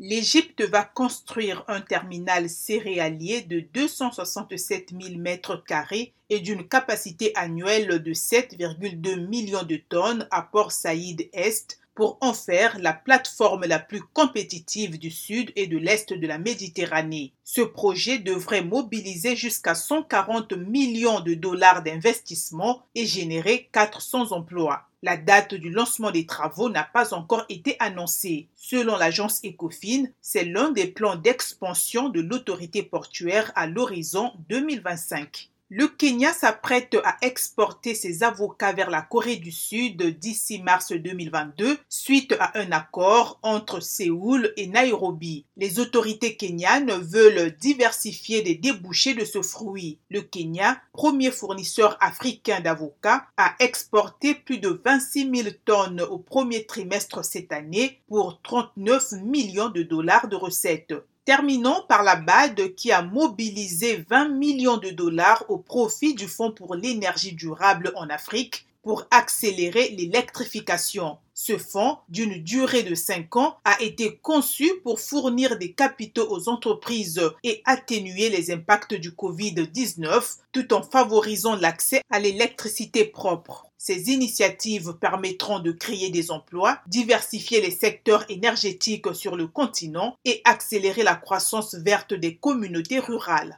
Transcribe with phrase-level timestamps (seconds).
[0.00, 8.00] L'Égypte va construire un terminal céréalier de 267 000 mètres carrés et d'une capacité annuelle
[8.00, 13.80] de 7,2 millions de tonnes à Port Saïd Est pour en faire la plateforme la
[13.80, 17.32] plus compétitive du sud et de l'est de la Méditerranée.
[17.42, 24.84] Ce projet devrait mobiliser jusqu'à 140 millions de dollars d'investissement et générer 400 emplois.
[25.02, 28.46] La date du lancement des travaux n'a pas encore été annoncée.
[28.54, 35.50] Selon l'agence Ecofin, c'est l'un des plans d'expansion de l'autorité portuaire à l'horizon 2025.
[35.70, 41.76] Le Kenya s'apprête à exporter ses avocats vers la Corée du Sud d'ici mars 2022
[41.90, 45.44] suite à un accord entre Séoul et Nairobi.
[45.58, 49.98] Les autorités kenyanes veulent diversifier les débouchés de ce fruit.
[50.08, 56.64] Le Kenya, premier fournisseur africain d'avocats, a exporté plus de 26 000 tonnes au premier
[56.64, 60.94] trimestre cette année pour 39 millions de dollars de recettes.
[61.28, 66.52] Terminons par la BAD qui a mobilisé 20 millions de dollars au profit du Fonds
[66.52, 71.18] pour l'énergie durable en Afrique pour accélérer l'électrification.
[71.34, 76.48] Ce fonds, d'une durée de 5 ans, a été conçu pour fournir des capitaux aux
[76.48, 83.66] entreprises et atténuer les impacts du Covid-19 tout en favorisant l'accès à l'électricité propre.
[83.76, 90.40] Ces initiatives permettront de créer des emplois, diversifier les secteurs énergétiques sur le continent et
[90.44, 93.56] accélérer la croissance verte des communautés rurales.